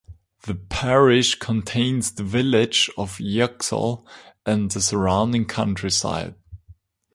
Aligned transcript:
The 0.47 0.55
parish 0.55 1.35
contains 1.37 2.13
the 2.13 2.23
village 2.23 2.89
of 2.97 3.19
Yoxall 3.19 4.03
and 4.47 4.71
the 4.71 4.81
surrounding 4.81 5.45
countryside. 5.45 6.33